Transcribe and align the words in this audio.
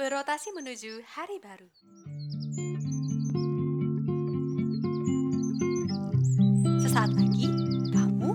berotasi 0.00 0.56
menuju 0.56 1.04
hari 1.12 1.36
baru. 1.44 1.68
Sesaat 6.80 7.12
lagi, 7.12 7.44
kamu 7.92 8.30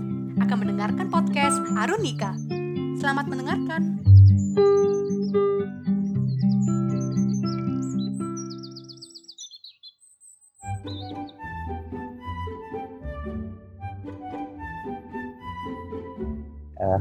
akan 0.46 0.57
mendengarkan 0.62 1.09
podcast 1.09 1.57
Arunika. 1.73 2.38
Selamat 3.01 3.25
mendengarkan. 3.25 3.95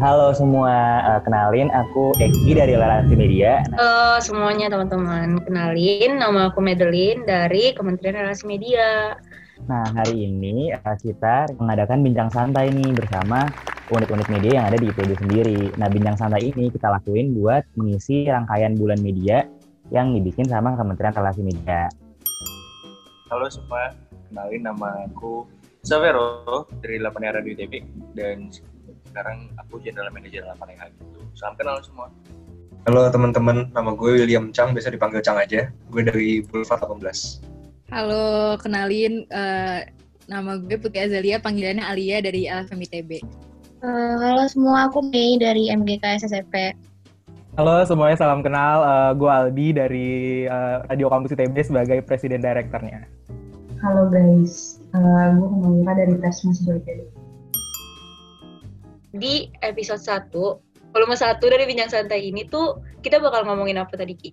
Halo 0.05 0.37
semua, 0.37 1.01
uh, 1.01 1.21
kenalin 1.25 1.73
aku 1.73 2.13
Eki 2.21 2.53
dari 2.53 2.77
Larasi 2.77 3.17
Media. 3.17 3.65
Halo 3.73 4.21
semuanya 4.21 4.69
teman-teman, 4.69 5.41
kenalin 5.49 6.21
nama 6.21 6.53
aku 6.53 6.61
Madeline 6.61 7.25
dari 7.25 7.73
Kementerian 7.73 8.21
Relasi 8.21 8.45
Media. 8.45 9.17
Nah 9.65 9.89
hari 9.97 10.29
ini 10.29 10.77
uh, 10.77 10.97
kita 11.01 11.49
mengadakan 11.57 12.05
bincang 12.05 12.29
santai 12.29 12.69
nih 12.69 12.93
bersama 12.93 13.49
unit-unit 13.89 14.29
media 14.29 14.61
yang 14.61 14.65
ada 14.69 14.77
di 14.77 14.93
IPB 14.93 15.11
sendiri. 15.25 15.73
Nah 15.81 15.89
bincang 15.89 16.21
santai 16.21 16.53
ini 16.53 16.69
kita 16.69 16.93
lakuin 16.93 17.33
buat 17.33 17.65
mengisi 17.81 18.29
rangkaian 18.29 18.77
bulan 18.77 19.01
media 19.01 19.49
yang 19.89 20.13
dibikin 20.13 20.45
sama 20.45 20.77
Kementerian 20.77 21.17
Relasi 21.17 21.41
Media. 21.41 21.89
Halo 23.33 23.49
semua, 23.49 23.97
kenalin 24.29 24.69
nama 24.69 25.09
aku 25.09 25.49
Savero 25.81 26.69
dari 26.85 27.01
8 27.01 27.41
Radio 27.41 27.57
ITB 27.57 27.73
dan 28.13 28.53
sekarang 29.15 29.47
aku 29.63 29.79
general 29.79 30.11
manager 30.11 30.43
8 30.43 30.75
EH 30.75 30.91
gitu. 30.99 31.23
Salam 31.39 31.55
kenal 31.55 31.79
semua. 31.87 32.11
Halo 32.91 33.07
teman-teman, 33.15 33.71
nama 33.71 33.95
gue 33.95 34.11
William 34.19 34.51
Chang, 34.51 34.75
biasa 34.75 34.91
dipanggil 34.91 35.23
Chang 35.23 35.39
aja. 35.39 35.71
Gue 35.95 36.03
dari 36.03 36.43
Boulevard 36.43 36.83
18. 36.83 37.95
Halo, 37.95 38.59
kenalin 38.59 39.23
uh, 39.31 39.87
nama 40.27 40.59
gue 40.59 40.75
Putri 40.83 41.07
Azalia, 41.07 41.39
panggilannya 41.39 41.87
Alia 41.87 42.19
dari 42.27 42.51
LFM 42.51 42.83
ITB. 42.91 43.11
Uh, 43.87 44.19
halo 44.19 44.51
semua, 44.51 44.91
aku 44.91 45.07
Mei 45.07 45.39
dari 45.39 45.71
MGK 45.71 46.27
SSP. 46.27 46.75
Halo 47.55 47.87
semuanya, 47.87 48.19
salam 48.19 48.43
kenal. 48.43 48.83
Uh, 48.83 49.13
gue 49.15 49.31
Aldi 49.31 49.69
dari 49.79 50.11
uh, 50.51 50.83
Radio 50.91 51.07
Kampus 51.07 51.39
ITB 51.39 51.55
sebagai 51.63 52.03
presiden 52.03 52.43
direkturnya. 52.43 53.07
Halo 53.79 54.11
guys, 54.11 54.83
uh, 54.91 55.39
gue 55.39 55.47
Humaira 55.47 56.03
dari 56.03 56.19
Presmas 56.19 56.59
ITB 56.67 57.24
di 59.15 59.47
episode 59.63 60.03
1, 60.03 60.35
volume 60.91 61.15
1 61.15 61.39
dari 61.39 61.65
Bincang 61.71 61.87
Santai 61.87 62.35
ini 62.35 62.51
tuh 62.51 62.83
kita 62.99 63.23
bakal 63.23 63.47
ngomongin 63.47 63.79
apa 63.79 63.95
tadi 63.95 64.19
Ki? 64.19 64.31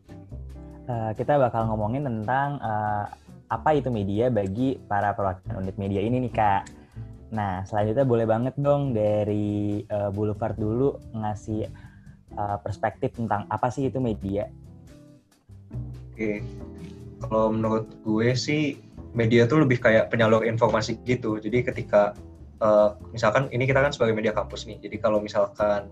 Uh, 0.90 1.14
kita 1.14 1.38
bakal 1.38 1.70
ngomongin 1.70 2.02
tentang 2.02 2.58
uh, 2.58 3.06
apa 3.54 3.78
itu 3.78 3.94
media 3.94 4.34
bagi 4.34 4.82
para 4.90 5.14
perwakilan 5.14 5.62
unit 5.62 5.78
media 5.78 6.02
ini 6.02 6.26
nih 6.26 6.34
Kak. 6.34 6.62
Nah, 7.32 7.62
selanjutnya 7.64 8.04
boleh 8.10 8.26
banget 8.26 8.58
dong 8.58 8.92
dari 8.92 9.86
uh, 9.88 10.10
Boulevard 10.10 10.58
dulu 10.58 10.98
ngasih 11.14 11.70
uh, 12.36 12.58
perspektif 12.60 13.14
tentang 13.14 13.46
apa 13.54 13.70
sih 13.70 13.88
itu 13.88 14.02
media. 14.02 14.50
Oke, 16.12 16.42
kalau 17.22 17.54
menurut 17.54 17.86
gue 18.02 18.34
sih 18.34 18.82
media 19.14 19.46
tuh 19.46 19.62
lebih 19.62 19.78
kayak 19.78 20.10
penyalur 20.10 20.42
informasi 20.42 20.98
gitu. 21.06 21.38
Jadi 21.38 21.64
ketika 21.70 22.18
uh, 22.62 22.96
misalkan 23.12 23.50
ini 23.52 23.66
kita 23.68 23.82
kan 23.82 23.92
sebagai 23.92 24.16
media 24.16 24.32
kampus 24.32 24.70
nih 24.70 24.78
jadi 24.80 25.02
kalau 25.02 25.20
misalkan 25.20 25.92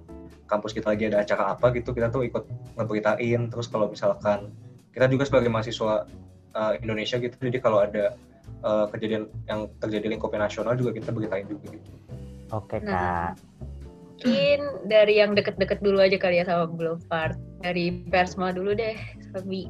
kampus 0.49 0.73
kita 0.73 0.93
lagi 0.93 1.09
ada 1.13 1.21
acara 1.21 1.53
apa 1.53 1.69
gitu 1.77 1.93
kita 1.93 2.09
tuh 2.09 2.25
ikut 2.25 2.49
ngeberitain. 2.75 3.53
Terus 3.53 3.69
kalau 3.69 3.89
misalkan 3.93 4.49
kita 4.89 5.05
juga 5.05 5.29
sebagai 5.29 5.53
mahasiswa 5.53 6.09
uh, 6.57 6.73
Indonesia 6.81 7.21
gitu 7.21 7.37
jadi 7.37 7.61
kalau 7.61 7.85
ada 7.85 8.17
uh, 8.65 8.89
kejadian 8.89 9.29
yang 9.45 9.69
terjadi 9.77 10.09
lingkupnya 10.09 10.49
nasional 10.49 10.73
juga 10.73 10.97
kita 10.97 11.13
beritain 11.13 11.45
juga 11.45 11.77
gitu. 11.77 11.89
Oke 12.49 12.81
kak. 12.81 12.89
nah, 12.89 13.37
mungkin 14.17 14.89
dari 14.89 15.21
yang 15.21 15.37
deket-deket 15.37 15.85
dulu 15.85 16.01
aja 16.01 16.17
kali 16.17 16.41
ya 16.41 16.49
sama 16.49 16.65
Boulevard. 16.65 17.37
Dari 17.61 17.91
Persma 18.09 18.49
dulu 18.55 18.73
deh 18.73 18.97
Sabi 19.29 19.69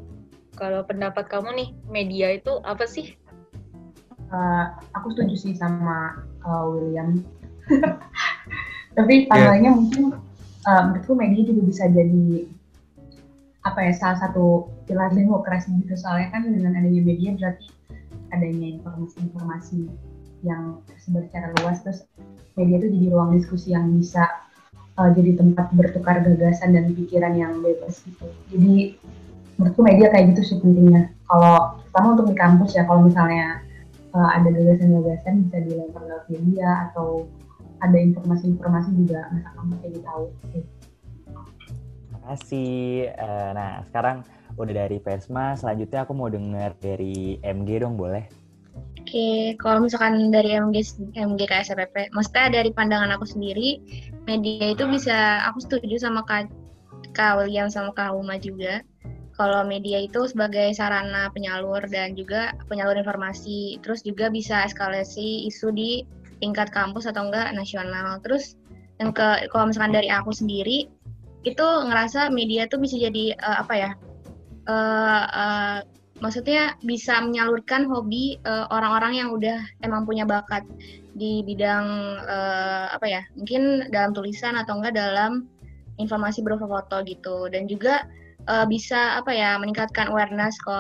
kalau 0.56 0.84
pendapat 0.88 1.28
kamu 1.28 1.50
nih 1.56 1.69
media 1.88 2.28
itu 2.40 2.59
apa 2.63 2.88
sih 2.88 3.16
uh, 4.34 4.66
aku 4.95 5.13
setuju 5.13 5.35
sih 5.35 5.53
sama 5.57 6.23
uh, 6.45 6.66
William. 6.69 7.22
Tapi 8.97 9.29
tambahnya 9.29 9.72
yeah. 9.73 9.78
mungkin 9.78 10.03
uh, 10.66 10.81
menurutku 10.90 11.13
media 11.13 11.44
juga 11.45 11.62
bisa 11.66 11.85
jadi 11.90 12.50
apa 13.68 13.79
ya 13.85 13.94
salah 13.94 14.18
satu 14.23 14.72
pilar 14.88 15.12
demokrasi 15.12 15.68
gitu 15.84 15.94
soalnya 16.00 16.31
kan 16.31 16.47
dengan 16.47 16.79
adanya 16.79 17.03
media 17.03 17.35
berarti 17.35 17.68
adanya 18.31 18.79
informasi-informasi 18.79 19.91
yang 20.47 20.79
tersebar 20.88 21.28
secara 21.28 21.51
luas 21.59 21.84
terus 21.84 22.00
media 22.56 22.79
itu 22.79 22.88
jadi 22.95 23.07
ruang 23.12 23.35
diskusi 23.35 23.75
yang 23.75 23.91
bisa 24.00 24.23
uh, 24.95 25.12
jadi 25.12 25.35
tempat 25.35 25.75
bertukar 25.75 26.23
gagasan 26.23 26.72
dan 26.72 26.95
pikiran 26.95 27.35
yang 27.35 27.59
bebas 27.59 28.00
gitu 28.07 28.31
jadi 28.56 28.95
menurutku 29.59 29.81
media 29.84 30.07
kayak 30.07 30.31
gitu 30.35 30.41
sih 30.56 30.57
pentingnya 30.63 31.12
kalau 31.28 31.84
pertama 31.91 32.16
untuk 32.16 32.28
di 32.31 32.35
kampus 32.39 32.79
ya 32.79 32.88
kalau 32.88 33.03
misalnya 33.03 33.59
uh, 34.14 34.30
ada 34.34 34.50
gagasan-gagasan 34.50 35.47
bisa 35.47 35.58
dilempar 35.66 36.02
lewat 36.06 36.25
media 36.31 36.90
atau 36.90 37.30
ada 37.80 37.97
informasi-informasi 37.97 38.90
juga 39.06 39.30
masa 39.31 39.50
kamu 39.56 39.74
jadi 39.84 40.00
tahu. 40.03 40.25
Terima 40.52 42.19
kasih. 42.28 43.14
Uh, 43.16 43.50
nah 43.56 43.72
sekarang 43.88 44.18
udah 44.59 44.74
dari 44.86 44.98
Persma, 45.00 45.56
selanjutnya 45.56 46.03
aku 46.03 46.14
mau 46.18 46.28
dengar 46.28 46.75
dari 46.84 47.40
MG 47.40 47.80
dong 47.80 47.96
boleh? 47.96 48.28
Oke, 49.00 49.58
kalau 49.58 49.88
misalkan 49.88 50.30
dari 50.30 50.53
MG 50.53 51.02
MG 51.16 51.42
KSRP, 51.50 52.14
maksudnya 52.14 52.62
dari 52.62 52.69
pandangan 52.69 53.16
aku 53.16 53.25
sendiri, 53.25 53.80
media 54.28 54.75
itu 54.75 54.86
bisa 54.86 55.48
aku 55.50 55.64
setuju 55.64 55.98
sama 55.98 56.22
Kak, 56.28 56.52
Kak 57.16 57.42
William 57.42 57.72
sama 57.72 57.96
Kak 57.96 58.14
Uma 58.14 58.38
juga 58.38 58.84
kalau 59.39 59.63
media 59.63 60.03
itu 60.03 60.27
sebagai 60.27 60.75
sarana 60.75 61.31
penyalur 61.31 61.79
dan 61.88 62.11
juga 62.11 62.51
penyalur 62.67 63.00
informasi, 63.00 63.79
terus 63.79 64.03
juga 64.03 64.27
bisa 64.27 64.67
eskalasi 64.67 65.47
isu 65.47 65.72
di 65.72 66.03
tingkat 66.44 66.67
kampus 66.75 67.07
atau 67.07 67.31
enggak 67.31 67.55
nasional. 67.55 68.19
Terus 68.19 68.59
yang 69.00 69.16
ke 69.16 69.47
kalau 69.47 69.72
misalkan 69.72 69.95
dari 69.95 70.11
aku 70.11 70.35
sendiri 70.35 70.91
itu 71.47 71.67
ngerasa 71.88 72.27
media 72.35 72.67
tuh 72.67 72.83
bisa 72.83 73.00
jadi 73.00 73.39
uh, 73.39 73.63
apa 73.63 73.73
ya? 73.79 73.91
Uh, 74.67 75.23
uh, 75.31 75.77
maksudnya 76.19 76.75
bisa 76.83 77.23
menyalurkan 77.23 77.88
hobi 77.88 78.44
orang-orang 78.75 79.16
uh, 79.16 79.19
yang 79.23 79.29
udah 79.31 79.59
emang 79.88 80.03
punya 80.03 80.27
bakat 80.27 80.67
di 81.16 81.47
bidang 81.47 81.88
uh, 82.27 82.91
apa 82.91 83.07
ya? 83.07 83.21
Mungkin 83.39 83.88
dalam 83.88 84.11
tulisan 84.11 84.59
atau 84.59 84.83
enggak 84.83 85.00
dalam 85.00 85.47
informasi 85.95 86.44
berupa 86.44 86.67
foto 86.67 87.07
gitu. 87.07 87.47
Dan 87.47 87.71
juga 87.71 88.03
uh, 88.47 88.66
bisa 88.69 89.19
apa 89.19 89.33
ya 89.33 89.59
meningkatkan 89.59 90.07
awareness 90.07 90.55
ke 90.63 90.79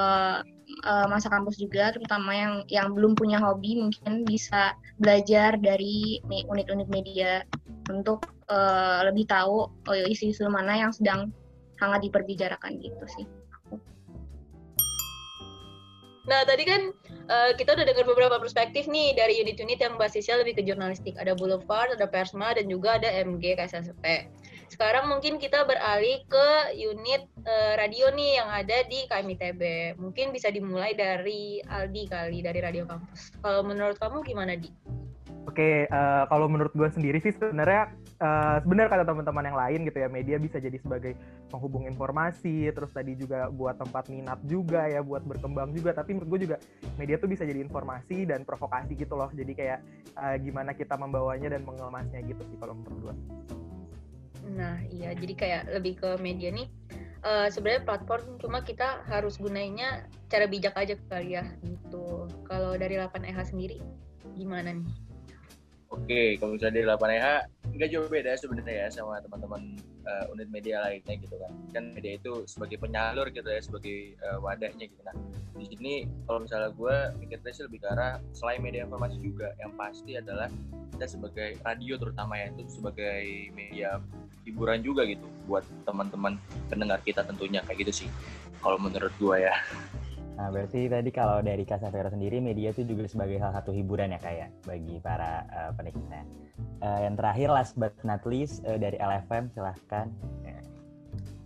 uh, 0.85 1.05
masa 1.09 1.27
kampus 1.27 1.59
juga 1.59 1.91
terutama 1.91 2.31
yang 2.31 2.53
yang 2.69 2.87
belum 2.93 3.17
punya 3.17 3.41
hobi 3.41 3.81
mungkin 3.81 4.23
bisa 4.23 4.77
belajar 5.01 5.57
dari 5.59 6.21
unit-unit 6.29 6.87
media 6.87 7.43
untuk 7.89 8.29
uh, 8.47 9.03
lebih 9.03 9.25
tahu 9.27 9.67
oh, 9.67 9.95
isu-isu 10.07 10.45
mana 10.47 10.77
yang 10.77 10.91
sedang 10.93 11.33
hangat 11.79 12.05
diperbicarakan 12.05 12.79
gitu 12.79 13.05
sih. 13.07 13.25
Nah, 16.29 16.45
tadi 16.45 16.61
kan 16.61 16.93
uh, 17.25 17.51
kita 17.57 17.73
udah 17.73 17.85
dengar 17.89 18.05
beberapa 18.05 18.37
perspektif 18.37 18.85
nih 18.85 19.17
dari 19.17 19.41
unit-unit 19.41 19.81
yang 19.81 19.97
basisnya 19.97 20.37
lebih 20.37 20.61
ke 20.61 20.63
jurnalistik. 20.67 21.17
Ada 21.17 21.33
Boulevard, 21.33 21.97
ada 21.97 22.05
Persma, 22.05 22.53
dan 22.53 22.69
juga 22.69 23.01
ada 23.01 23.09
MG 23.09 23.57
KSSP. 23.57 24.29
Sekarang 24.69 25.09
mungkin 25.09 25.41
kita 25.41 25.65
beralih 25.65 26.21
ke 26.29 26.47
unit 26.77 27.25
uh, 27.41 27.73
radio 27.73 28.13
nih 28.13 28.37
yang 28.37 28.49
ada 28.53 28.85
di 28.85 29.09
KMITB. 29.09 29.61
Mungkin 29.97 30.29
bisa 30.29 30.53
dimulai 30.53 30.93
dari 30.93 31.57
Aldi 31.65 32.03
kali, 32.05 32.45
dari 32.45 32.61
Radio 32.61 32.85
Kampus. 32.85 33.33
Kalau 33.41 33.65
menurut 33.65 33.97
kamu 33.97 34.21
gimana, 34.21 34.53
Di? 34.53 34.69
Oke, 35.49 35.89
uh, 35.89 36.29
kalau 36.29 36.45
menurut 36.45 36.69
gue 36.77 36.85
sendiri 36.93 37.17
sih 37.17 37.33
sebenarnya 37.33 37.89
uh, 38.21 38.61
sebenarnya 38.61 38.89
kata 38.93 39.05
teman-teman 39.09 39.49
yang 39.49 39.57
lain 39.57 39.79
gitu 39.89 39.97
ya, 39.97 40.05
media 40.05 40.37
bisa 40.37 40.61
jadi 40.61 40.77
sebagai 40.77 41.17
penghubung 41.49 41.89
informasi, 41.89 42.69
terus 42.69 42.93
tadi 42.93 43.17
juga 43.17 43.49
buat 43.49 43.81
tempat 43.81 44.13
minat 44.13 44.37
juga 44.45 44.85
ya, 44.85 45.01
buat 45.01 45.25
berkembang 45.25 45.73
juga. 45.73 45.97
Tapi 45.97 46.13
menurut 46.13 46.37
gue 46.37 46.39
juga 46.45 46.57
media 47.01 47.17
tuh 47.17 47.33
bisa 47.33 47.49
jadi 47.49 47.65
informasi 47.65 48.29
dan 48.29 48.45
provokasi 48.45 48.93
gitu 48.93 49.17
loh. 49.17 49.33
Jadi 49.33 49.57
kayak 49.57 49.81
uh, 50.13 50.37
gimana 50.37 50.77
kita 50.77 50.93
membawanya 50.93 51.57
dan 51.57 51.65
mengemasnya 51.65 52.21
gitu 52.29 52.45
sih 52.45 52.57
kalau 52.61 52.77
menurut 52.77 53.09
gue. 53.09 53.15
Nah, 54.53 54.81
iya, 54.89 55.13
jadi 55.13 55.33
kayak 55.33 55.61
lebih 55.77 55.93
ke 56.01 56.09
media 56.17 56.49
nih. 56.49 56.67
Uh, 57.19 57.51
sebenarnya 57.51 57.83
platform 57.83 58.39
cuma 58.39 58.63
kita 58.63 59.03
harus 59.11 59.35
gunainnya 59.35 60.07
cara 60.31 60.47
bijak 60.47 60.71
aja 60.79 60.95
kali 61.11 61.35
ya 61.35 61.43
gitu. 61.67 62.31
Kalau 62.47 62.79
dari 62.79 62.95
8EH 62.95 63.51
sendiri 63.51 63.83
gimana 64.39 64.71
nih? 64.71 64.87
Oke, 65.91 66.39
kalau 66.39 66.55
misalnya 66.55 66.79
dari 66.79 66.87
8EH 66.87 67.27
nggak 67.75 67.89
jauh 67.91 68.07
beda 68.07 68.31
sebenarnya 68.39 68.75
ya 68.75 68.87
sama 68.87 69.19
teman-teman 69.19 69.75
uh, 70.09 70.25
unit 70.33 70.49
media 70.49 70.81
lainnya 70.81 71.15
gitu 71.21 71.35
kan. 71.37 71.53
Kan 71.69 71.83
media 71.93 72.17
itu 72.17 72.49
sebagai 72.49 72.81
penyalur 72.81 73.29
gitu 73.29 73.45
ya 73.45 73.61
sebagai 73.61 74.17
uh, 74.25 74.41
wadahnya 74.41 74.89
gitu. 74.89 75.01
Nah 75.05 75.13
di 75.59 75.65
sini 75.69 75.93
kalau 76.23 76.39
misalnya 76.47 76.71
gue 76.71 76.95
mikirnya 77.19 77.51
sih 77.51 77.63
lebih 77.67 77.83
ke 77.83 77.87
arah 77.91 78.23
selain 78.31 78.63
media 78.63 78.87
informasi 78.87 79.19
juga 79.19 79.51
yang 79.59 79.75
pasti 79.75 80.15
adalah 80.15 80.47
kita 80.95 81.05
sebagai 81.05 81.59
radio 81.63 81.95
terutama 81.99 82.39
ya 82.39 82.47
itu 82.55 82.63
sebagai 82.79 83.51
media 83.51 83.99
hiburan 84.47 84.79
juga 84.81 85.03
gitu 85.03 85.27
buat 85.45 85.67
teman-teman 85.83 86.39
pendengar 86.71 87.03
kita 87.03 87.27
tentunya 87.27 87.59
kayak 87.67 87.87
gitu 87.87 88.05
sih 88.05 88.09
kalau 88.63 88.79
menurut 88.79 89.11
gue 89.19 89.35
ya 89.43 89.55
Nah, 90.39 90.47
berarti 90.55 90.87
tadi 90.87 91.11
kalau 91.11 91.43
dari 91.43 91.67
Kasavero 91.67 92.07
sendiri, 92.07 92.39
media 92.39 92.71
itu 92.71 92.87
juga 92.87 93.11
sebagai 93.11 93.43
salah 93.43 93.59
satu 93.59 93.75
hiburan 93.75 94.15
ya 94.15 94.19
kayak 94.23 94.55
bagi 94.63 94.95
para 95.03 95.43
uh, 95.51 95.71
penikmatnya. 95.75 96.23
Uh, 96.79 96.99
yang 97.03 97.19
terakhir, 97.19 97.51
last 97.51 97.75
but 97.75 97.91
not 98.07 98.23
least, 98.23 98.63
uh, 98.63 98.79
dari 98.79 98.95
LFM, 98.95 99.51
silahkan. 99.51 100.07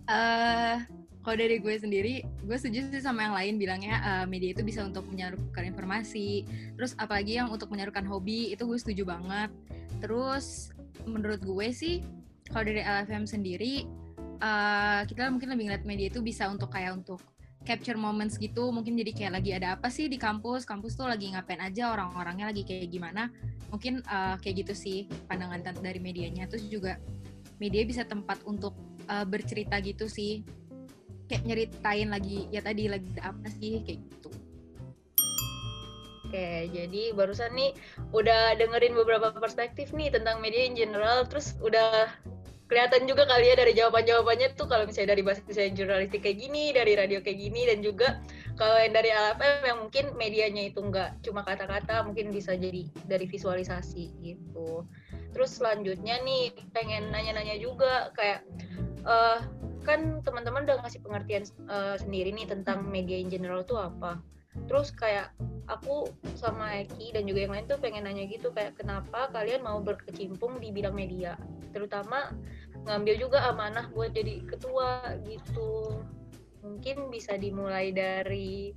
Uh, 0.06 0.78
kalau 1.26 1.36
dari 1.42 1.58
gue 1.58 1.74
sendiri, 1.74 2.22
gue 2.22 2.54
setuju 2.54 2.86
sih 2.94 3.02
sama 3.02 3.26
yang 3.26 3.34
lain 3.34 3.54
bilangnya 3.58 3.98
uh, 3.98 4.26
media 4.30 4.54
itu 4.54 4.62
bisa 4.62 4.86
untuk 4.86 5.10
menyalurkan 5.10 5.66
informasi. 5.66 6.46
Terus 6.78 6.94
apalagi 6.94 7.42
yang 7.42 7.50
untuk 7.50 7.74
menyalurkan 7.74 8.06
hobi, 8.06 8.54
itu 8.54 8.62
gue 8.62 8.78
setuju 8.78 9.10
banget. 9.10 9.50
Terus 9.98 10.70
menurut 11.02 11.42
gue 11.42 11.66
sih, 11.74 11.98
kalau 12.46 12.70
dari 12.70 12.86
LFM 12.86 13.26
sendiri, 13.26 13.90
uh, 14.38 15.02
kita 15.02 15.34
mungkin 15.34 15.50
lebih 15.50 15.66
ngeliat 15.66 15.82
media 15.82 16.06
itu 16.14 16.22
bisa 16.22 16.46
untuk 16.46 16.70
kayak 16.70 16.94
untuk 16.94 17.18
capture 17.64 17.96
moments 17.96 18.36
gitu 18.36 18.68
mungkin 18.68 18.94
jadi 18.94 19.12
kayak 19.16 19.32
lagi 19.40 19.50
ada 19.56 19.74
apa 19.74 19.88
sih 19.88 20.06
di 20.06 20.20
kampus 20.20 20.68
kampus 20.68 21.00
tuh 21.00 21.08
lagi 21.08 21.32
ngapain 21.32 21.58
aja 21.64 21.96
orang-orangnya 21.96 22.52
lagi 22.52 22.62
kayak 22.62 22.92
gimana. 22.92 23.32
Mungkin 23.72 24.04
uh, 24.06 24.36
kayak 24.38 24.64
gitu 24.64 24.74
sih 24.76 24.98
pandangan 25.26 25.64
dari 25.80 25.98
medianya. 25.98 26.46
Terus 26.46 26.68
juga 26.68 27.00
media 27.58 27.82
bisa 27.88 28.04
tempat 28.04 28.44
untuk 28.44 28.76
uh, 29.08 29.24
bercerita 29.24 29.80
gitu 29.80 30.06
sih. 30.06 30.44
Kayak 31.24 31.42
nyeritain 31.48 32.08
lagi 32.12 32.46
ya 32.52 32.60
tadi 32.60 32.84
lagi 32.86 33.08
apa 33.24 33.48
sih 33.56 33.80
kayak 33.80 33.98
gitu. 34.12 34.30
Oke, 36.34 36.66
jadi 36.74 37.14
barusan 37.14 37.54
nih 37.54 37.78
udah 38.10 38.58
dengerin 38.58 38.98
beberapa 38.98 39.30
perspektif 39.38 39.94
nih 39.94 40.10
tentang 40.10 40.42
media 40.42 40.66
in 40.66 40.74
general, 40.74 41.22
terus 41.30 41.54
udah 41.62 42.10
kelihatan 42.64 43.04
juga 43.04 43.28
kali 43.28 43.52
ya 43.52 43.56
dari 43.60 43.72
jawaban-jawabannya 43.76 44.56
tuh 44.56 44.64
kalau 44.64 44.88
misalnya 44.88 45.12
dari 45.12 45.22
bahasa 45.22 45.44
jurnalistik 45.52 46.24
kayak 46.24 46.40
gini, 46.40 46.72
dari 46.72 46.96
radio 46.96 47.20
kayak 47.20 47.36
gini, 47.36 47.68
dan 47.68 47.84
juga 47.84 48.24
kalau 48.56 48.80
yang 48.80 48.96
dari 48.96 49.12
LFM 49.12 49.62
yang 49.68 49.78
mungkin 49.84 50.04
medianya 50.16 50.62
itu 50.72 50.80
nggak 50.80 51.20
cuma 51.20 51.44
kata-kata, 51.44 52.00
mungkin 52.08 52.32
bisa 52.32 52.56
jadi 52.56 52.88
dari 53.04 53.26
visualisasi 53.28 54.04
gitu. 54.24 54.88
Terus 55.36 55.50
selanjutnya 55.60 56.22
nih 56.24 56.56
pengen 56.72 57.12
nanya-nanya 57.12 57.60
juga 57.60 58.14
kayak 58.16 58.46
uh, 59.04 59.44
kan 59.84 60.24
teman-teman 60.24 60.64
udah 60.64 60.80
ngasih 60.80 61.04
pengertian 61.04 61.44
uh, 61.68 62.00
sendiri 62.00 62.32
nih 62.32 62.48
tentang 62.48 62.88
media 62.88 63.20
in 63.20 63.28
general 63.28 63.60
itu 63.60 63.76
apa. 63.76 64.24
Terus 64.70 64.88
kayak 64.94 65.36
aku 65.68 66.08
sama 66.36 66.84
Eki 66.84 67.12
dan 67.16 67.28
juga 67.28 67.44
yang 67.44 67.52
lain 67.52 67.66
tuh 67.68 67.80
pengen 67.80 68.04
nanya 68.08 68.24
gitu 68.28 68.52
kayak 68.52 68.76
kenapa 68.76 69.32
kalian 69.32 69.64
mau 69.64 69.80
berkecimpung 69.80 70.60
di 70.60 70.72
bidang 70.72 70.92
media 70.92 71.36
terutama 71.74 72.30
ngambil 72.86 73.14
juga 73.18 73.38
amanah 73.50 73.90
buat 73.90 74.14
jadi 74.14 74.46
ketua 74.46 75.18
gitu. 75.26 76.00
Mungkin 76.64 77.12
bisa 77.12 77.36
dimulai 77.36 77.92
dari 77.92 78.72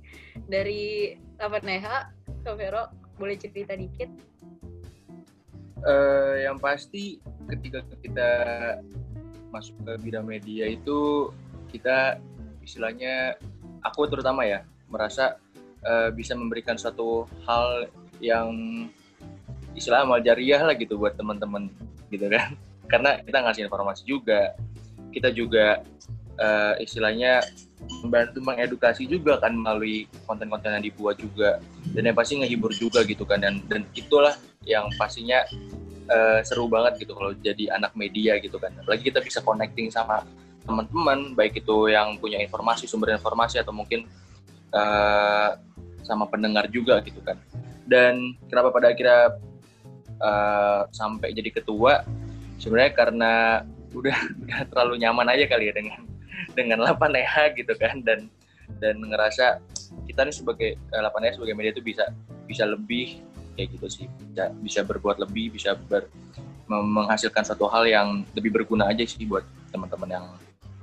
dari 0.50 1.16
apa 1.38 1.62
Neha? 1.64 2.10
Vero 2.48 2.88
boleh 3.20 3.36
cerita 3.36 3.76
dikit? 3.76 4.08
Uh, 5.84 6.40
yang 6.40 6.56
pasti 6.56 7.20
ketika 7.46 7.84
kita 8.00 8.30
masuk 9.52 9.76
ke 9.84 9.92
bidang 10.00 10.24
media 10.24 10.64
itu 10.68 11.28
kita 11.68 12.16
istilahnya 12.64 13.36
aku 13.84 14.08
terutama 14.08 14.48
ya 14.48 14.64
merasa 14.88 15.36
uh, 15.84 16.08
bisa 16.12 16.32
memberikan 16.32 16.76
suatu 16.80 17.28
hal 17.44 17.88
yang 18.18 18.88
istilah 19.76 20.02
amal 20.02 20.18
jariah 20.18 20.60
lah 20.64 20.74
gitu 20.74 20.98
buat 20.98 21.14
teman-teman 21.14 21.70
gitu 22.10 22.26
kan 22.32 22.56
karena 22.88 23.20
kita 23.22 23.38
ngasih 23.44 23.62
informasi 23.68 24.02
juga. 24.08 24.56
Kita 25.08 25.32
juga 25.32 25.80
uh, 26.40 26.74
istilahnya 26.80 27.40
membantu 28.04 28.42
mengedukasi 28.42 29.06
juga 29.06 29.38
kan 29.38 29.54
melalui 29.54 30.10
konten-konten 30.24 30.74
yang 30.74 30.84
dibuat 30.84 31.20
juga. 31.20 31.60
Dan 31.92 32.10
yang 32.10 32.16
pasti 32.16 32.40
ngehibur 32.40 32.72
juga 32.74 33.04
gitu 33.04 33.22
kan. 33.28 33.40
Dan 33.40 33.62
dan 33.68 33.84
itulah 33.92 34.34
yang 34.64 34.88
pastinya 34.96 35.44
uh, 36.08 36.40
seru 36.44 36.66
banget 36.66 37.04
gitu 37.04 37.12
kalau 37.14 37.32
jadi 37.38 37.76
anak 37.76 37.92
media 37.94 38.40
gitu 38.40 38.56
kan. 38.56 38.72
Apalagi 38.80 39.12
kita 39.12 39.20
bisa 39.20 39.44
connecting 39.44 39.92
sama 39.92 40.24
teman-teman 40.68 41.32
baik 41.32 41.64
itu 41.64 41.88
yang 41.88 42.20
punya 42.20 42.36
informasi 42.44 42.84
sumber 42.84 43.16
informasi 43.16 43.56
atau 43.56 43.72
mungkin 43.72 44.04
uh, 44.76 45.56
sama 46.04 46.28
pendengar 46.28 46.68
juga 46.68 47.00
gitu 47.04 47.20
kan. 47.24 47.40
Dan 47.88 48.36
kenapa 48.52 48.68
pada 48.68 48.92
akhirnya 48.92 49.40
uh, 50.20 50.84
sampai 50.92 51.32
jadi 51.32 51.48
ketua 51.48 52.04
sebenarnya 52.58 52.92
karena 52.94 53.32
udah 53.94 54.18
udah 54.44 54.60
terlalu 54.68 54.94
nyaman 55.00 55.30
aja 55.32 55.44
kali 55.48 55.70
ya 55.70 55.74
dengan 55.74 56.04
dengan 56.52 56.78
8EH 56.84 57.56
gitu 57.56 57.72
kan. 57.78 58.02
Dan 58.04 58.28
dan 58.78 59.00
ngerasa 59.00 59.64
kita 60.04 60.28
nih 60.28 60.36
sebagai 60.36 60.70
8EH 60.92 61.40
sebagai 61.40 61.54
media 61.56 61.72
itu 61.72 61.80
bisa 61.80 62.04
bisa 62.44 62.68
lebih 62.68 63.22
kayak 63.56 63.68
gitu 63.78 63.86
sih. 63.88 64.06
Bisa 64.34 64.52
bisa 64.60 64.80
berbuat 64.84 65.22
lebih 65.22 65.54
bisa 65.54 65.78
ber, 65.88 66.10
menghasilkan 66.68 67.46
satu 67.46 67.64
hal 67.70 67.88
yang 67.88 68.22
lebih 68.36 68.52
berguna 68.52 68.92
aja 68.92 69.06
sih 69.08 69.24
buat 69.24 69.46
teman-teman 69.72 70.20
yang 70.20 70.26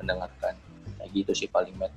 mendengarkan. 0.01 0.57
Kayak 0.97 1.09
gitu 1.13 1.45
sih 1.45 1.47
paling 1.51 1.75
met 1.77 1.93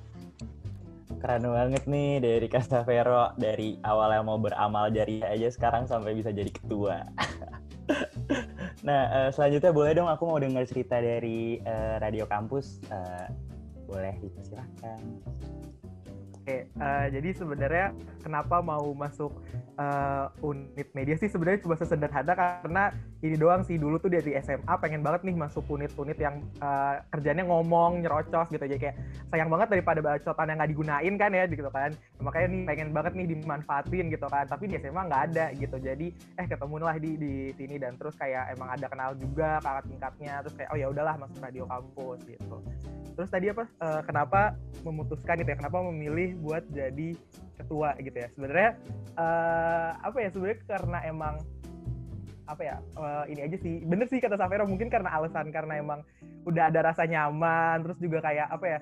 Keren 1.19 1.51
banget 1.51 1.83
nih 1.83 2.23
dari 2.23 2.47
Castavero 2.47 3.35
dari 3.35 3.75
awal 3.83 4.15
yang 4.15 4.31
mau 4.31 4.39
beramal 4.39 4.87
jari 4.87 5.19
aja 5.19 5.51
sekarang 5.51 5.83
sampai 5.83 6.15
bisa 6.15 6.31
jadi 6.31 6.47
ketua. 6.47 7.03
nah, 8.83 9.01
uh, 9.11 9.29
selanjutnya 9.33 9.71
boleh 9.71 9.91
dong 9.95 10.09
aku 10.09 10.23
mau 10.27 10.39
dengar 10.39 10.63
cerita 10.67 10.99
dari 10.99 11.59
uh, 11.63 11.99
Radio 11.99 12.27
Kampus. 12.29 12.79
Uh, 12.87 13.27
boleh 13.89 14.13
dipersilahkan. 14.21 15.01
Uh, 16.77 17.07
jadi 17.11 17.29
sebenarnya 17.35 17.87
kenapa 18.21 18.61
mau 18.63 18.91
masuk 18.93 19.31
uh, 19.79 20.27
unit 20.43 20.89
media 20.93 21.15
sih 21.15 21.31
sebenarnya 21.31 21.63
cuma 21.63 21.75
sesederhana 21.79 22.33
karena 22.33 22.83
ini 23.23 23.35
doang 23.35 23.63
sih. 23.63 23.75
Dulu 23.75 23.99
tuh 23.99 24.11
dari 24.11 24.35
SMA 24.39 24.73
pengen 24.79 25.01
banget 25.03 25.27
nih 25.27 25.35
masuk 25.35 25.67
unit-unit 25.67 26.19
yang 26.19 26.43
uh, 26.63 27.03
kerjanya 27.11 27.47
ngomong 27.47 28.03
nyerocos 28.03 28.47
gitu. 28.51 28.63
Jadi 28.63 28.79
kayak 28.79 28.95
sayang 29.31 29.49
banget 29.51 29.67
daripada 29.73 29.99
bacotan 29.99 30.49
yang 30.51 30.57
nggak 30.59 30.71
digunain 30.71 31.13
kan 31.19 31.31
ya 31.35 31.43
gitu 31.47 31.71
kan. 31.71 31.91
Makanya 32.19 32.47
nih 32.51 32.61
pengen 32.67 32.89
banget 32.95 33.13
nih 33.15 33.27
dimanfaatin 33.35 34.05
gitu 34.11 34.27
kan. 34.27 34.45
Tapi 34.47 34.63
di 34.67 34.75
SMA 34.79 35.01
nggak 35.07 35.23
ada 35.33 35.45
gitu. 35.55 35.77
Jadi 35.79 36.07
eh 36.39 36.47
ketemulah 36.47 36.95
di 36.99 37.11
di 37.19 37.33
sini 37.55 37.75
dan 37.79 37.95
terus 37.99 38.15
kayak 38.15 38.55
emang 38.55 38.71
ada 38.71 38.87
kenal 38.87 39.11
juga 39.15 39.59
kakak 39.59 39.85
tingkatnya. 39.87 40.33
Terus 40.47 40.55
kayak 40.55 40.69
oh 40.71 40.77
ya 40.79 40.87
udahlah 40.91 41.15
masuk 41.19 41.37
radio 41.43 41.63
kampus 41.67 42.19
gitu 42.27 42.57
terus 43.19 43.35
tadi 43.35 43.51
apa 43.51 43.67
uh, 43.83 43.99
kenapa 44.07 44.55
memutuskan 44.87 45.43
gitu 45.43 45.51
ya 45.51 45.59
kenapa 45.59 45.83
memilih 45.91 46.39
buat 46.39 46.63
jadi 46.71 47.19
ketua 47.59 47.91
gitu 47.99 48.15
ya? 48.15 48.31
Sebenarnya 48.31 48.71
uh, 49.19 49.91
apa 49.99 50.17
ya 50.23 50.29
sebenarnya 50.31 50.59
karena 50.63 50.99
emang 51.03 51.35
apa 52.47 52.61
ya 52.63 52.75
uh, 52.95 53.27
ini 53.27 53.43
aja 53.43 53.59
sih. 53.59 53.83
Bener 53.83 54.07
sih 54.07 54.23
kata 54.23 54.39
Safero 54.39 54.63
mungkin 54.63 54.87
karena 54.87 55.11
alasan 55.11 55.51
karena 55.51 55.83
emang 55.83 55.99
udah 56.47 56.71
ada 56.71 56.95
rasa 56.95 57.03
nyaman 57.03 57.83
terus 57.83 57.99
juga 57.99 58.23
kayak 58.23 58.47
apa 58.55 58.65
ya 58.71 58.79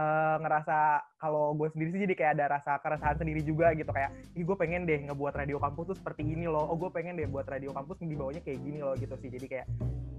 uh, 0.00 0.36
ngerasa 0.40 1.04
kalau 1.20 1.52
gue 1.52 1.68
sendiri 1.76 1.92
sih 1.92 2.00
jadi 2.08 2.14
kayak 2.16 2.32
ada 2.40 2.56
rasa 2.56 2.80
keresahan 2.80 3.20
sendiri 3.20 3.44
juga 3.44 3.76
gitu. 3.76 3.92
Kayak 3.92 4.16
ih 4.32 4.48
gue 4.48 4.56
pengen 4.56 4.88
deh 4.88 5.12
ngebuat 5.12 5.44
radio 5.44 5.60
kampus 5.60 5.92
tuh 5.92 5.96
seperti 6.00 6.24
ini 6.24 6.48
loh. 6.48 6.72
Oh 6.72 6.80
gue 6.80 6.88
pengen 6.88 7.20
deh 7.20 7.28
buat 7.28 7.44
radio 7.44 7.68
kampus 7.76 8.00
di 8.00 8.16
bawahnya 8.16 8.40
kayak 8.40 8.64
gini 8.64 8.80
loh 8.80 8.96
gitu 8.96 9.12
sih. 9.20 9.28
Jadi 9.28 9.44
kayak 9.44 9.68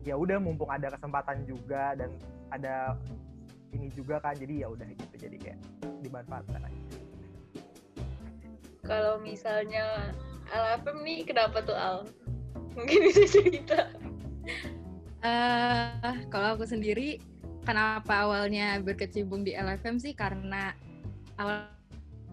ya 0.05 0.13
udah 0.13 0.37
mumpung 0.37 0.69
ada 0.69 0.93
kesempatan 0.93 1.49
juga 1.49 1.97
dan 1.97 2.13
ada 2.53 2.93
ini 3.75 3.91
juga 3.91 4.23
kan 4.23 4.33
jadi 4.39 4.63
ya 4.63 4.67
udah 4.71 4.87
gitu 4.87 5.15
jadi 5.19 5.37
kayak 5.37 5.59
dimanfaatkan 5.99 6.63
aja 6.63 6.81
kalau 8.85 9.17
misalnya 9.17 10.13
LFM 10.53 10.97
nih 11.01 11.19
kenapa 11.25 11.57
tuh 11.65 11.73
Al? 11.73 12.05
Mungkin 12.77 12.99
bisa 13.09 13.25
cerita. 13.25 13.89
Uh, 15.25 16.21
kalau 16.29 16.53
aku 16.53 16.69
sendiri 16.69 17.17
kenapa 17.65 18.29
awalnya 18.29 18.77
berkecimpung 18.77 19.41
di 19.41 19.57
LFM 19.57 19.97
sih 19.97 20.13
karena 20.13 20.77
awal 21.41 21.65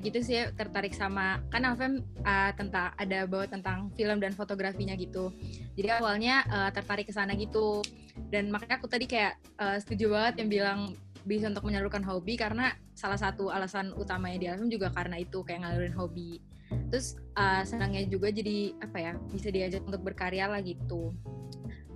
gitu 0.04 0.18
sih 0.20 0.44
tertarik 0.58 0.92
sama 0.92 1.40
kan 1.49 1.64
LFM 1.64 2.04
uh, 2.26 2.52
tentang 2.52 2.92
ada 3.00 3.25
bawa 3.25 3.49
tentang 3.49 3.88
film 3.96 4.18
dan 4.20 4.34
fotografinya 4.34 4.92
gitu 4.99 5.30
jadi 5.78 6.02
awalnya 6.02 6.42
uh, 6.50 6.68
tertarik 6.75 7.06
ke 7.06 7.14
sana 7.14 7.38
gitu 7.38 7.80
dan 8.28 8.50
makanya 8.50 8.82
aku 8.82 8.90
tadi 8.90 9.06
kayak 9.06 9.38
uh, 9.62 9.78
setuju 9.78 10.11
banget 10.11 10.34
yang 10.42 10.50
bilang 10.50 10.80
bisa 11.25 11.49
untuk 11.50 11.67
menyalurkan 11.67 12.02
hobi 12.02 12.35
karena 12.35 12.75
salah 12.93 13.19
satu 13.19 13.49
alasan 13.49 13.95
utamanya 13.95 14.38
di 14.38 14.47
album 14.50 14.69
juga 14.69 14.91
karena 14.91 15.21
itu 15.21 15.43
kayak 15.47 15.67
ngalurin 15.67 15.95
hobi. 15.95 16.43
Terus 16.88 17.21
uh, 17.37 17.62
senangnya 17.64 18.09
juga 18.09 18.33
jadi 18.33 18.73
apa 18.81 18.99
ya 18.99 19.12
bisa 19.29 19.49
diajak 19.52 19.85
untuk 19.85 20.02
berkarya 20.02 20.49
lah 20.49 20.61
gitu. 20.64 21.12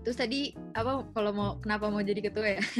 Terus 0.06 0.16
tadi 0.16 0.54
apa 0.76 1.02
kalau 1.10 1.32
mau 1.34 1.50
kenapa 1.58 1.90
mau 1.90 2.02
jadi 2.04 2.22
ketua 2.22 2.60
ya? 2.60 2.62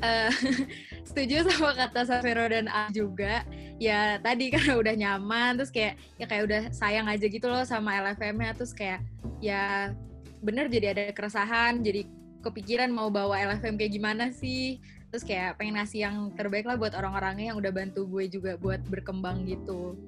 Eh, 0.00 0.32
setuju 1.08 1.44
sama 1.44 1.76
kata 1.76 2.08
Savero 2.08 2.48
dan 2.48 2.72
A 2.72 2.88
juga. 2.88 3.44
Ya 3.76 4.16
tadi 4.16 4.48
karena 4.54 4.80
udah 4.80 4.94
nyaman 4.96 5.60
terus 5.60 5.68
kayak 5.68 6.00
ya 6.16 6.24
kayak 6.24 6.44
udah 6.48 6.62
sayang 6.72 7.04
aja 7.04 7.28
gitu 7.28 7.46
loh 7.52 7.68
sama 7.68 8.00
LFM-nya 8.00 8.56
terus 8.56 8.72
kayak 8.72 9.04
ya 9.44 9.92
bener 10.40 10.72
jadi 10.72 10.96
ada 10.96 11.04
keresahan 11.12 11.84
jadi 11.84 12.08
kepikiran 12.40 12.88
mau 12.88 13.12
bawa 13.12 13.36
LFM 13.52 13.76
kayak 13.76 13.92
gimana 13.92 14.32
sih 14.32 14.80
terus 15.10 15.26
kayak 15.26 15.58
pengen 15.58 15.76
ngasih 15.76 16.06
yang 16.06 16.16
terbaik 16.38 16.64
lah 16.64 16.78
buat 16.78 16.94
orang-orangnya 16.94 17.52
yang 17.52 17.58
udah 17.58 17.74
bantu 17.74 18.06
gue 18.06 18.30
juga 18.30 18.54
buat 18.56 18.78
berkembang 18.86 19.44
gitu 19.44 19.98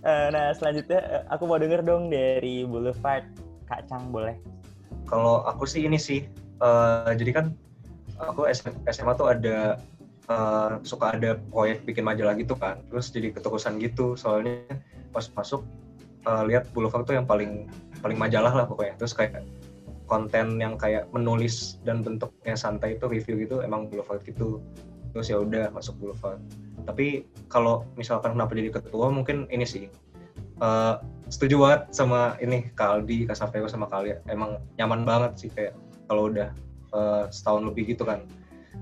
Eh, 0.00 0.28
nah 0.32 0.48
selanjutnya 0.56 1.00
eh, 1.04 1.22
aku 1.28 1.44
mau 1.44 1.60
denger 1.60 1.84
dong 1.84 2.08
dari 2.08 2.64
Boulevard 2.64 3.28
Kak 3.68 3.84
Cang 3.84 4.08
boleh 4.08 4.32
Kalau 5.04 5.44
aku 5.44 5.68
sih 5.68 5.84
ini 5.84 6.00
sih, 6.00 6.24
eh, 6.62 7.10
jadi 7.18 7.30
kan 7.36 7.46
aku 8.16 8.48
SM 8.48 8.72
SMA 8.88 9.12
tuh 9.18 9.28
ada 9.28 9.76
eh, 10.30 10.72
suka 10.88 11.18
ada 11.18 11.36
proyek 11.52 11.84
bikin 11.84 12.06
majalah 12.06 12.32
gitu 12.38 12.56
kan, 12.56 12.80
terus 12.88 13.12
jadi 13.12 13.34
keterusan 13.34 13.76
gitu. 13.82 14.16
Soalnya 14.16 14.64
pas 15.12 15.28
masuk 15.36 15.66
eh, 16.24 16.42
lihat 16.48 16.70
Boulevard 16.72 17.04
tuh 17.04 17.18
yang 17.20 17.28
paling 17.28 17.68
paling 18.00 18.16
majalah 18.16 18.56
lah 18.56 18.64
pokoknya. 18.64 18.96
Terus 18.96 19.12
kayak 19.12 19.44
konten 20.10 20.58
yang 20.58 20.74
kayak 20.74 21.06
menulis 21.14 21.78
dan 21.86 22.02
bentuknya 22.02 22.58
santai 22.58 22.98
itu 22.98 23.06
review 23.06 23.46
gitu 23.46 23.62
emang 23.62 23.86
Boulevard 23.86 24.18
gitu. 24.26 24.58
Terus 25.14 25.30
ya 25.30 25.38
udah 25.38 25.70
masuk 25.70 25.94
Boulevard. 26.02 26.42
Tapi 26.82 27.30
kalau 27.46 27.86
misalkan 27.94 28.34
kenapa 28.34 28.58
jadi 28.58 28.74
ketua 28.74 29.14
mungkin 29.14 29.46
ini 29.54 29.62
sih 29.62 29.86
eh, 30.58 30.94
setuju 31.30 31.62
banget 31.62 31.82
sama 31.94 32.34
ini 32.42 32.66
Kak 32.74 33.06
Aldi, 33.06 33.30
Kak 33.30 33.38
sama 33.70 33.86
kalian. 33.86 34.18
Emang 34.26 34.58
nyaman 34.74 35.06
banget 35.06 35.32
sih 35.46 35.50
kayak 35.54 35.78
kalau 36.10 36.26
udah 36.26 36.50
eh, 36.90 37.24
setahun 37.30 37.70
lebih 37.70 37.94
gitu 37.94 38.02
kan. 38.02 38.26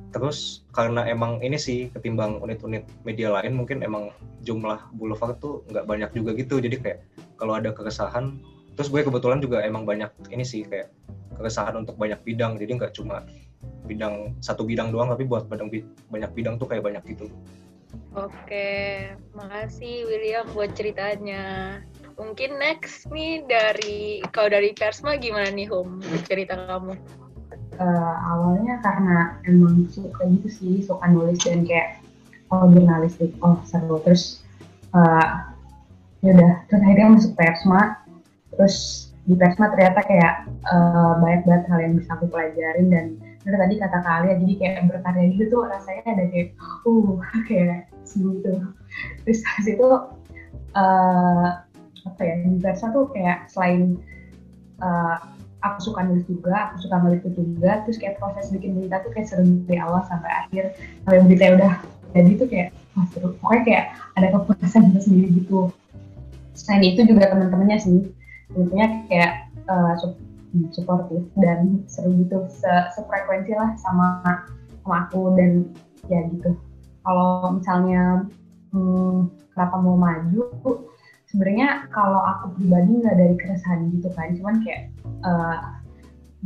Terus 0.09 0.65
karena 0.73 1.05
emang 1.05 1.45
ini 1.45 1.61
sih 1.61 1.93
ketimbang 1.93 2.41
unit-unit 2.41 2.89
media 3.05 3.29
lain 3.29 3.53
mungkin 3.53 3.85
emang 3.85 4.09
jumlah 4.41 4.81
boulevard 4.97 5.37
tuh 5.37 5.61
nggak 5.69 5.85
banyak 5.85 6.11
juga 6.17 6.33
gitu. 6.33 6.65
Jadi 6.65 6.77
kayak 6.81 6.99
kalau 7.37 7.61
ada 7.61 7.77
keresahan, 7.77 8.41
terus 8.79 8.95
gue 8.95 9.03
kebetulan 9.03 9.43
juga 9.43 9.59
emang 9.67 9.83
banyak 9.83 10.07
ini 10.31 10.47
sih 10.47 10.63
kayak 10.63 10.95
keresahan 11.35 11.75
untuk 11.83 11.99
banyak 11.99 12.23
bidang. 12.23 12.55
Jadi 12.55 12.79
nggak 12.79 12.95
cuma 12.95 13.27
bidang 13.91 14.39
satu 14.39 14.63
bidang 14.63 14.95
doang 14.95 15.11
tapi 15.11 15.27
buat 15.27 15.51
banyak 15.51 15.83
banyak 16.07 16.31
bidang 16.31 16.63
tuh 16.63 16.71
kayak 16.71 16.87
banyak 16.87 17.03
gitu. 17.11 17.27
Oke, 18.15 19.11
makasih 19.35 20.07
William 20.07 20.47
buat 20.55 20.79
ceritanya. 20.79 21.79
Mungkin 22.15 22.63
next 22.63 23.11
nih 23.11 23.43
dari 23.51 24.23
kalau 24.31 24.55
dari 24.55 24.71
Persma 24.79 25.19
gimana 25.19 25.51
nih 25.51 25.67
Hum 25.67 25.99
cerita 26.27 26.55
kamu? 26.55 26.95
Eh, 27.79 28.15
awalnya 28.27 28.79
karena 28.83 29.39
emang 29.47 29.87
suka 29.91 30.23
gitu 30.27 30.49
sih 30.51 30.75
suka 30.83 31.07
nulis 31.11 31.39
dan 31.43 31.63
kayak 31.63 32.03
oh 32.51 32.67
jurnalistik 32.71 33.31
oh 33.43 33.59
seru 33.67 34.03
terus 34.03 34.43
eh, 34.95 35.27
ya 36.27 36.31
udah 36.35 36.53
terus 36.67 36.83
akhirnya 36.83 37.09
masuk 37.15 37.33
Persma 37.39 38.03
terus 38.59 39.09
di 39.29 39.37
Persma 39.37 39.71
ternyata 39.71 40.01
kayak 40.03 40.35
eh, 40.51 41.13
banyak 41.23 41.43
banget 41.47 41.65
hal 41.71 41.79
yang 41.85 41.95
bisa 42.01 42.11
aku 42.19 42.27
pelajarin 42.27 42.89
dan 42.91 43.07
bener 43.47 43.59
tadi 43.65 43.75
kata 43.79 43.99
kalian 44.03 44.37
jadi 44.45 44.55
kayak 44.59 44.75
berkarya 44.91 45.25
gitu 45.33 45.45
tuh 45.49 45.63
rasanya 45.71 46.03
ada 46.05 46.25
kayak 46.29 46.49
uh 46.85 47.09
kayak 47.49 47.89
gitu 48.13 48.53
terus 49.25 49.41
habis 49.47 49.69
itu 49.71 49.89
eh, 50.75 51.49
apa 52.09 52.21
ya 52.25 52.35
di 52.43 52.59
Persma 52.59 52.89
tuh 52.91 53.07
kayak 53.15 53.47
selain 53.49 53.97
eh, 54.83 55.19
aku 55.63 55.91
suka 55.91 56.07
nulis 56.07 56.27
juga, 56.31 56.71
aku 56.71 56.87
suka 56.87 56.97
ngeliput 57.03 57.35
juga, 57.35 57.83
terus 57.83 57.99
kayak 57.99 58.19
proses 58.23 58.51
bikin 58.55 58.79
berita 58.79 59.03
tuh 59.03 59.11
kayak 59.11 59.27
seru 59.27 59.43
dari 59.67 59.81
awal 59.83 60.03
sampai 60.07 60.31
akhir, 60.31 60.65
sampai 61.03 61.21
berita 61.27 61.45
udah 61.59 61.73
jadi 62.15 62.31
tuh 62.39 62.49
kayak 62.49 62.69
wah 62.95 63.07
seru, 63.11 63.29
pokoknya 63.43 63.63
kayak 63.67 63.85
ada 64.15 64.27
kepuasan 64.35 64.83
sendiri 65.03 65.29
gitu. 65.43 65.75
Selain 66.55 66.83
itu 66.83 67.01
juga 67.07 67.31
teman-temannya 67.31 67.79
sih, 67.79 67.99
tentunya 68.53 68.87
kayak 69.09 69.33
uh, 69.69 69.95
sup- 70.01 70.25
supportive 70.73 71.29
dan 71.37 71.85
seru 71.85 72.17
gitu, 72.25 72.49
se- 72.49 72.89
sefrekuensi 72.97 73.53
lah 73.53 73.77
sama 73.77 74.23
sama 74.85 75.09
aku 75.09 75.37
dan 75.37 75.69
ya 76.09 76.25
gitu. 76.33 76.57
Kalau 77.05 77.57
misalnya 77.57 78.25
hmm, 78.73 79.29
kenapa 79.53 79.77
mau 79.81 79.97
maju, 79.97 80.43
sebenarnya 81.29 81.89
kalau 81.93 82.21
aku 82.25 82.57
pribadi 82.57 83.05
nggak 83.05 83.17
dari 83.17 83.35
keresahan 83.37 83.93
gitu 83.93 84.09
kan, 84.17 84.33
cuman 84.37 84.57
kayak 84.65 84.89
uh, 85.25 85.77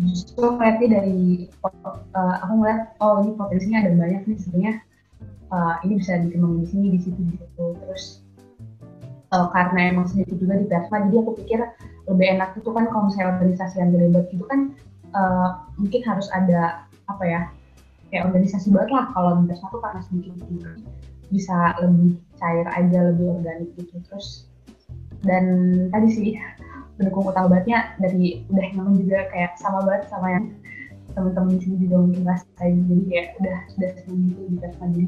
justru 0.01 0.43
ngeliatnya 0.57 0.89
dari 1.03 1.47
uh, 1.63 2.37
aku 2.43 2.53
ngeliat 2.59 2.97
oh 2.99 3.23
ini 3.23 3.33
potensinya 3.37 3.79
ada 3.87 3.93
banyak 3.95 4.23
nih 4.27 4.39
sebenarnya. 4.41 4.75
Uh, 5.53 5.77
ini 5.85 6.01
bisa 6.01 6.17
dikembangin 6.17 6.65
di 6.65 6.67
sini 6.73 6.87
di 6.97 6.99
situ 7.05 7.21
di 7.29 7.37
situ. 7.37 7.65
Terus 7.77 8.05
uh, 9.37 9.49
karena 9.53 9.93
emang 9.93 10.07
sedikit 10.09 10.37
juga 10.41 10.61
di 10.61 10.67
plasma 10.69 11.09
jadi 11.09 11.17
aku 11.25 11.33
pikir 11.45 11.61
lebih 12.11 12.27
enak 12.39 12.59
itu 12.59 12.71
kan 12.75 12.91
kalau 12.91 13.07
misalnya 13.07 13.39
organisasi 13.39 13.75
yang 13.79 13.91
banget 13.95 14.29
itu 14.35 14.45
kan 14.51 14.61
uh, 15.15 15.49
mungkin 15.79 16.03
harus 16.03 16.27
ada 16.35 16.87
apa 17.07 17.25
ya 17.25 17.41
kayak 18.11 18.29
organisasi 18.29 18.69
banget 18.75 18.91
lah. 18.93 19.07
Kalau 19.15 19.31
plasma 19.47 19.67
tuh 19.73 19.81
karena 19.81 20.01
sedikit 20.05 20.35
bisa 21.33 21.59
lebih 21.81 22.21
cair 22.37 22.67
aja 22.69 22.99
lebih 23.15 23.27
organik 23.39 23.71
gitu. 23.79 23.97
Terus 24.11 24.51
dan 25.23 25.45
tadi 25.95 26.09
sih 26.11 26.29
pendukung 26.99 27.31
utama 27.31 27.57
bangetnya 27.57 27.95
dari 28.03 28.43
udah 28.51 28.67
nyaman 28.75 28.95
juga 29.01 29.31
kayak 29.31 29.57
sama 29.57 29.87
banget 29.87 30.11
sama 30.11 30.29
yang 30.29 30.47
temen-temen 31.13 31.57
di 31.57 31.61
sini 31.63 31.77
juga 31.87 31.97
mungkin 32.03 32.23
rasain. 32.27 32.77
Jadi 32.91 33.03
kayak 33.09 33.29
udah 33.41 33.59
sudah 33.73 33.91
sering 34.03 34.21
gitu 34.29 34.43
di 34.51 34.57
jadi 34.59 35.07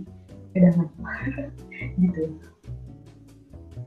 udah 0.54 0.72
mantap. 0.78 1.16
Gitu 2.00 2.53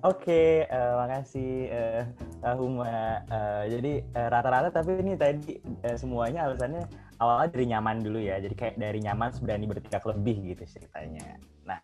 Oke, 0.05 0.69
eh, 0.69 0.93
makasih 0.93 1.73
eh, 1.73 2.03
eh, 2.45 2.55
Huma. 2.57 3.21
Eh, 3.25 3.63
jadi 3.77 3.93
rata-rata 4.29 4.69
tapi 4.69 5.01
ini 5.01 5.17
tadi 5.17 5.57
eh, 5.81 5.97
semuanya 5.97 6.45
alasannya 6.45 6.85
awalnya 7.17 7.49
dari 7.49 7.65
nyaman 7.73 8.05
dulu 8.05 8.19
ya. 8.21 8.37
Jadi 8.37 8.53
kayak 8.53 8.75
dari 8.77 9.01
nyaman 9.01 9.33
berani 9.41 9.65
bertindak 9.65 10.05
lebih 10.05 10.53
gitu 10.53 10.63
ceritanya. 10.77 11.41
Nah, 11.65 11.81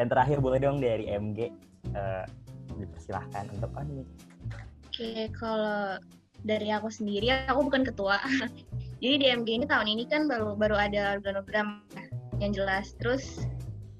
yang 0.00 0.08
terakhir 0.08 0.40
boleh 0.40 0.58
dong 0.62 0.80
dari 0.80 1.12
MG 1.12 1.52
eh, 1.92 2.24
dipersilahkan 2.80 3.52
untuk 3.52 3.70
on. 3.76 4.08
Oke, 4.88 5.28
kalau 5.36 6.00
dari 6.40 6.72
aku 6.72 6.88
sendiri, 6.88 7.28
aku 7.44 7.68
bukan 7.68 7.84
ketua. 7.84 8.16
Jadi 9.04 9.14
di 9.20 9.26
MG 9.28 9.48
ini 9.60 9.66
tahun 9.68 9.88
ini 9.88 10.04
kan 10.08 10.28
baru 10.28 10.56
baru 10.56 10.76
ada 10.76 11.20
organogram 11.20 11.84
yang 12.40 12.56
jelas. 12.56 12.96
Terus 12.96 13.44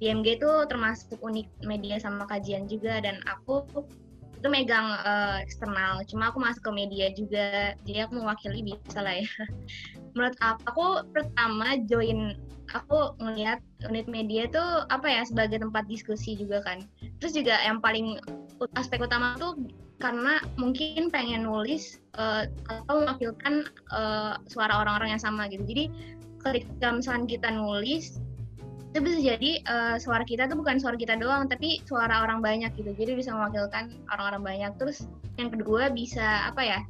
di 0.00 0.08
MG 0.08 0.40
itu 0.40 0.50
termasuk 0.66 1.20
unik 1.20 1.68
media 1.68 2.00
sama 2.00 2.24
kajian 2.24 2.64
juga 2.64 3.04
dan 3.04 3.20
aku 3.28 3.68
itu 4.40 4.48
megang 4.48 4.96
eh, 5.04 5.44
eksternal. 5.44 6.00
Cuma 6.08 6.32
aku 6.32 6.40
masuk 6.40 6.64
ke 6.64 6.72
media 6.72 7.12
juga, 7.12 7.76
jadi 7.84 8.08
aku 8.08 8.24
mewakili 8.24 8.64
bisa 8.64 9.04
lah 9.04 9.20
ya. 9.20 9.28
Menurut 10.16 10.36
aku, 10.40 10.64
aku 10.64 10.84
pertama 11.12 11.76
join 11.84 12.34
aku 12.72 13.18
ngelihat 13.18 13.60
unit 13.90 14.06
media 14.06 14.46
itu 14.46 14.64
apa 14.88 15.06
ya 15.10 15.22
sebagai 15.28 15.60
tempat 15.60 15.84
diskusi 15.92 16.40
juga 16.40 16.64
kan. 16.64 16.88
Terus 17.20 17.36
juga 17.36 17.60
yang 17.60 17.84
paling 17.84 18.16
aspek 18.80 19.04
utama 19.04 19.36
tuh 19.36 19.60
karena 20.00 20.40
mungkin 20.56 21.12
pengen 21.12 21.44
nulis 21.44 22.00
eh, 22.16 22.48
atau 22.72 23.04
mewakilkan 23.04 23.68
eh, 23.92 24.34
suara 24.48 24.80
orang-orang 24.80 25.20
yang 25.20 25.22
sama 25.22 25.52
gitu. 25.52 25.68
Jadi 25.68 25.84
ketika 26.40 26.88
misalkan 26.96 27.28
kita 27.28 27.52
nulis 27.52 28.16
itu 28.90 28.98
bisa 29.06 29.18
jadi 29.22 29.50
eh, 29.62 29.96
suara 30.02 30.26
kita 30.26 30.50
tuh 30.50 30.58
bukan 30.58 30.82
suara 30.82 30.98
kita 30.98 31.14
doang, 31.14 31.46
tapi 31.46 31.78
suara 31.86 32.26
orang 32.26 32.42
banyak 32.42 32.74
gitu. 32.74 32.90
Jadi 32.90 33.14
bisa 33.14 33.30
mewakilkan 33.30 33.94
orang-orang 34.10 34.42
banyak. 34.42 34.72
Terus 34.82 35.06
yang 35.38 35.54
kedua 35.54 35.94
bisa 35.94 36.50
apa 36.50 36.62
ya? 36.66 36.80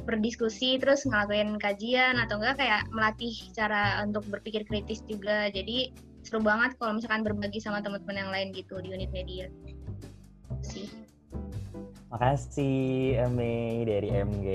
berdiskusi 0.00 0.80
terus 0.80 1.04
ngelakuin 1.04 1.60
kajian 1.60 2.16
atau 2.16 2.40
enggak 2.40 2.56
kayak 2.64 2.82
melatih 2.90 3.36
cara 3.52 4.00
untuk 4.02 4.24
berpikir 4.32 4.64
kritis 4.64 5.04
juga. 5.04 5.52
Jadi 5.52 5.92
seru 6.24 6.40
banget 6.40 6.76
kalau 6.80 6.96
misalkan 6.96 7.22
berbagi 7.22 7.60
sama 7.60 7.84
teman-teman 7.84 8.16
yang 8.16 8.30
lain 8.32 8.48
gitu 8.56 8.80
di 8.80 8.96
unit 8.96 9.12
media. 9.12 9.46
Sih. 10.64 10.99
Makasih 12.10 13.22
Mei 13.30 13.86
dari 13.86 14.10
MG. 14.10 14.46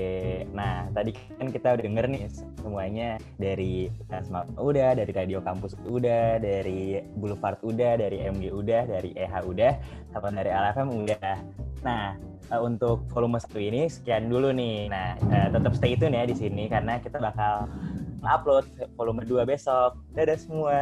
Nah, 0.52 0.92
tadi 0.92 1.16
kan 1.40 1.48
kita 1.48 1.72
udah 1.72 1.84
denger 1.88 2.04
nih 2.12 2.28
semuanya 2.60 3.16
dari 3.40 3.88
Asma 4.12 4.44
udah, 4.60 4.92
dari 4.92 5.08
Radio 5.16 5.40
Kampus 5.40 5.72
udah, 5.88 6.36
dari 6.36 7.00
Boulevard 7.16 7.56
udah, 7.64 7.96
dari 7.96 8.20
MG 8.28 8.52
udah, 8.52 8.84
dari 8.84 9.16
EH 9.16 9.34
udah, 9.48 9.72
sama 10.12 10.36
dari 10.36 10.52
LFM 10.52 10.88
udah. 11.00 11.36
Nah, 11.80 12.20
eh, 12.52 12.60
untuk 12.60 13.08
volume 13.08 13.40
satu 13.40 13.56
ini 13.56 13.88
sekian 13.88 14.28
dulu 14.28 14.52
nih. 14.52 14.92
Nah, 14.92 15.16
eh, 15.32 15.48
tetap 15.48 15.72
stay 15.72 15.96
tune 15.96 16.12
ya 16.12 16.28
di 16.28 16.36
sini 16.36 16.68
karena 16.68 17.00
kita 17.00 17.16
bakal 17.16 17.72
upload 18.20 18.68
volume 19.00 19.24
2 19.24 19.48
besok. 19.48 19.96
Dadah 20.12 20.36
semua. 20.36 20.80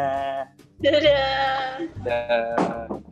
Dadah. 0.82 1.86
Dan 2.02 3.03